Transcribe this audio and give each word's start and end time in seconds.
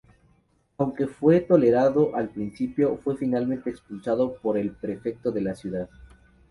Aunque 0.79 1.05
fue 1.05 1.41
tolerado 1.41 2.15
al 2.15 2.29
principio, 2.29 2.97
fue 2.97 3.15
finalmente 3.17 3.69
expulsado 3.69 4.33
por 4.37 4.57
el 4.57 4.71
prefecto 4.71 5.31
de 5.31 5.41
la 5.41 5.53
ciudad. 5.53 5.87